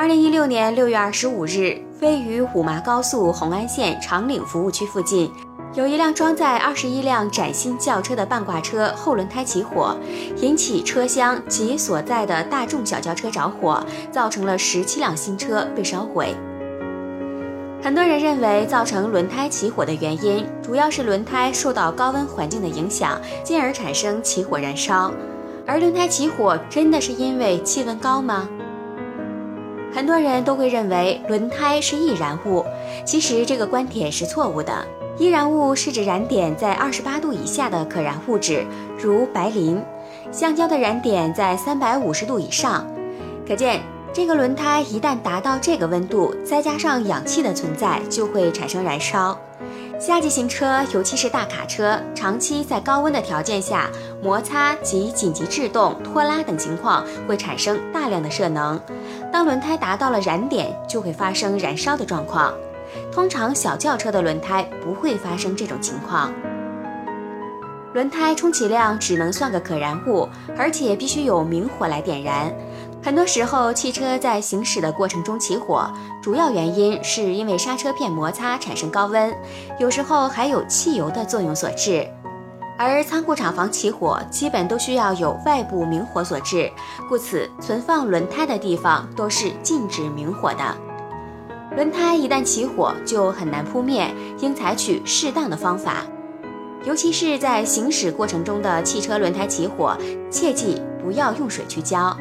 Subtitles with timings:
[0.00, 5.30] 二零一六年六月二十五日，位于五麻高速红安县长岭服务区附近，
[5.74, 9.94] 有一辆装载二十一辆崭新轿车的半挂车后轮胎起火，
[10.38, 16.34] 引起车厢及所在的大众小轿车着火，造成了十七辆新车被烧毁。
[17.82, 25.12] 很多人认为，造成轮胎起火的原因主要是轮胎受到高温环境的影响，进而产生起火燃烧。
[25.66, 28.48] 而轮胎起火真的是因为气温高吗？
[29.94, 32.64] 很多人都会认为轮胎是易燃物，
[33.04, 34.72] 其实这个观点是错误的。
[35.18, 38.64] 易燃物是指燃点在二十八度以下的可燃物质，
[38.98, 39.78] 如白磷；
[40.32, 42.86] 橡胶的燃点在三百五十度以上。
[43.46, 43.80] 可见。
[44.12, 49.38] 这个轮胎一旦达到这个温度，再加上氧气的存在，就会产生燃烧。
[50.00, 53.88] 夏季行车，尤其是大卡车，长期在高温的条件下，
[54.20, 58.80] 摩擦及紧急制动、拖拉等情况会产生大量的热能。
[59.32, 62.52] 当轮胎达到了燃点，就会发生燃烧的状况。
[63.12, 66.32] 通常小轿车的轮胎不会发生这种情况。
[67.92, 72.52] 轮胎充其量只能算个可燃物，而且必须有明火来点燃。
[73.02, 75.90] 很多时候，汽车在行驶的过程中起火，
[76.22, 79.34] 主要原因是因为刹车片摩擦产生高温，
[79.78, 82.06] 有时候还有汽油的作用所致。
[82.82, 86.72] 而仓库厂房起火，基本都需要有外部明火所致，
[87.10, 90.74] 故此存放轮胎的地方都是禁止明火的。
[91.76, 96.06] 轮胎一旦起火，就很难扑灭，应采取适当的方法。
[96.82, 99.94] 尤其是在行驶过程中的汽车轮胎起火，
[100.30, 102.16] 切记不要用水去浇。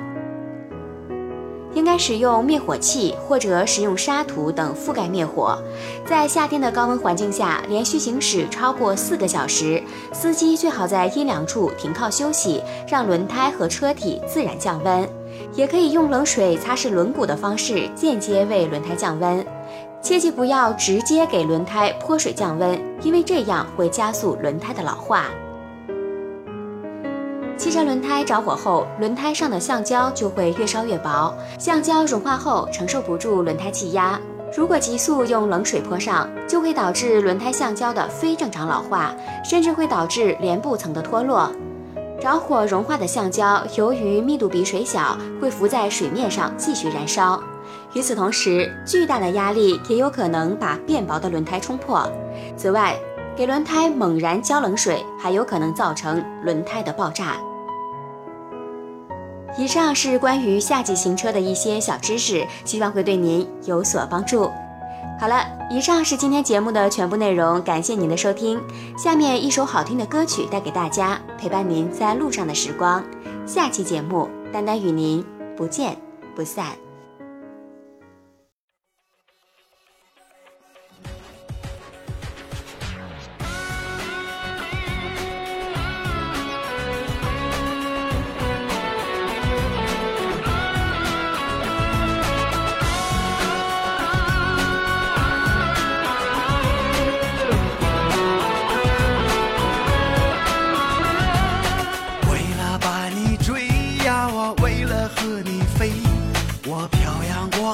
[1.74, 5.58] 应该使用灭火器或者使用沙土等覆盖灭火。
[6.06, 9.82] 在夏天的高温环境下，连续行驶超过四个小时，
[10.12, 15.08] 司机最好在阴凉处停靠休息，让轮胎和车体自然降温。
[15.54, 19.46] 也可以用冷水擦拭轮毂的方式间接为轮胎降温。
[20.02, 25.26] 切记不要直接给轮胎泼水降温，因为这样会加速轮胎的老化。
[27.60, 34.18] 汽车轮胎着火后，轮胎上的橡胶就会越烧越薄，橡胶融化后承受不住轮胎气压。
[34.56, 41.52] 如果急速用冷水泼上，就会导致轮胎橡胶的非正常老化，甚至会导致帘布层的脱落。
[42.22, 47.44] 着火融化的橡胶，由于密度比水小，会浮在水面上继续燃烧。
[47.92, 52.10] 与此同时，巨大的压力也有可能把变薄的轮胎冲破。
[52.56, 52.96] 此外，
[53.36, 57.36] 给轮胎猛然浇冷水，还有可能造成轮胎的爆炸。
[59.60, 64.50] 以上是关于夏季行车的一些小知识，希望会对您有所帮助。
[65.20, 68.58] 好了，以上是今天节目的全部内容，感谢您的收听。
[68.98, 73.04] 下面一首好听的歌曲带给大家，陪伴您在路上的时光。
[73.46, 75.22] 下期节目，丹丹与您
[75.58, 75.98] 不见
[76.34, 76.89] 不散。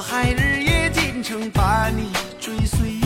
[0.08, 3.00] 还日夜兼程把你追随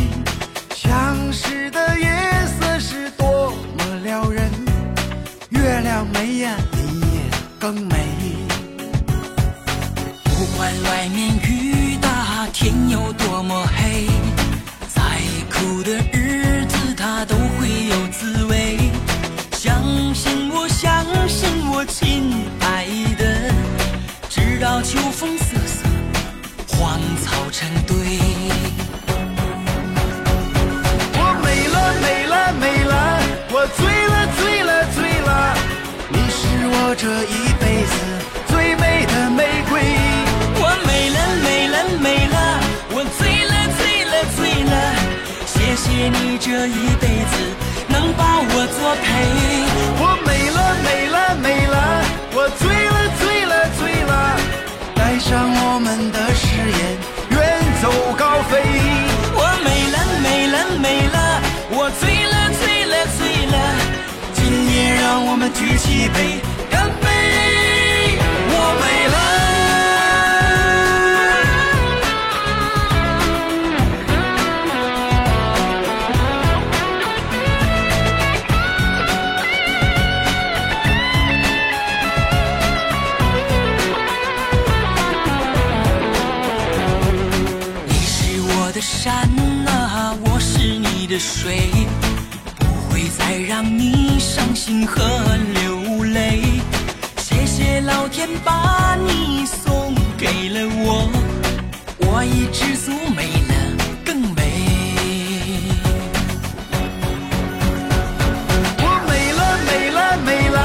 [0.74, 2.06] 相识的夜
[2.46, 4.50] 色是多么撩人
[5.48, 7.20] 月亮美呀你也
[7.58, 7.96] 更美。
[10.24, 14.06] 不管外面雨大天有多么黑
[14.88, 15.00] 再
[15.50, 18.76] 苦的日子它都会有滋味。
[19.52, 19.82] 相
[20.14, 22.30] 信我相信我亲
[22.60, 22.86] 爱
[23.16, 23.54] 的
[24.28, 25.36] 直到秋风
[27.60, 27.94] 成堆。
[31.12, 32.92] 我美了美了美了，
[33.52, 34.98] 我醉了醉了醉
[35.28, 35.30] 了，
[36.08, 36.40] 你是
[36.72, 37.92] 我这一辈子
[38.48, 39.72] 最美的玫瑰。
[40.56, 42.36] 我美了美了美了，
[42.96, 44.74] 我醉了醉了醉了，
[45.44, 47.32] 谢谢你这一辈子
[47.88, 49.06] 能把我作陪。
[50.00, 50.29] 我美
[65.60, 66.40] 举起杯，
[66.70, 67.06] 干杯！
[68.48, 69.16] 我美了。
[87.86, 89.28] 你是我的山
[89.66, 91.68] 啊，我是你的水，
[92.58, 95.02] 不会再让你伤心和
[95.49, 95.49] 泪。
[97.82, 101.08] 老天把你送给了我，
[101.98, 103.54] 我已知足美了
[104.04, 104.38] 更美。
[108.78, 110.58] 我美了美了美了，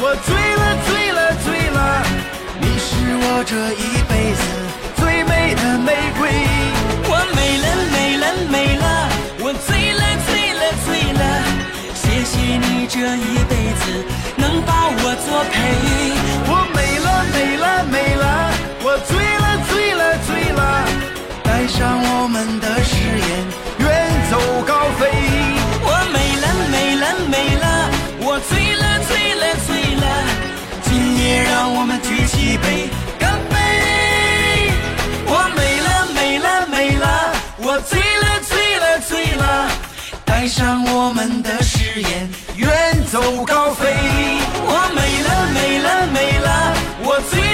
[0.00, 1.78] 我醉了醉了醉了，
[2.60, 2.88] 你是
[3.20, 4.42] 我这一辈子
[4.96, 6.22] 最美的玫瑰。
[7.06, 8.84] 我美了美了美了，
[9.40, 11.22] 我醉了醉了醉了，
[11.94, 13.82] 谢谢你这一辈子
[14.36, 16.13] 能把我作陪。
[40.44, 43.86] 带上我们的誓言，远走高飞。
[44.66, 47.53] 我美了美了美了，我最